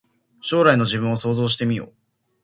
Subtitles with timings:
[0.41, 1.93] 将来の自分を想像してみよう